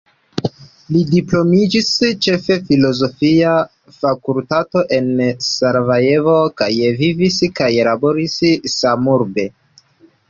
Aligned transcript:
Li 0.93 1.01
diplomitiĝis 1.09 1.89
ĉe 2.27 2.37
filozofia 2.47 3.51
fakultato 3.97 4.83
en 4.99 5.13
Sarajevo 5.51 6.37
kaj 6.63 6.71
vivis 7.05 7.41
kaj 7.61 7.71
laboris 7.91 8.41
samurbe. 8.81 9.47